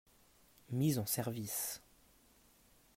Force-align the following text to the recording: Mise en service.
Mise 0.71 0.97
en 0.97 1.05
service. 1.05 1.79